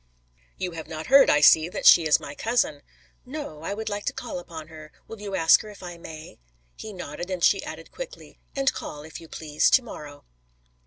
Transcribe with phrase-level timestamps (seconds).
[0.57, 2.81] "You have not heard, I see, that she is my cousin."
[3.23, 3.61] "No.
[3.61, 4.91] I would like to call upon her.
[5.07, 6.39] Will you ask her if I may?"
[6.75, 10.25] He nodded and she added quickly, "And call, if you please, to morrow."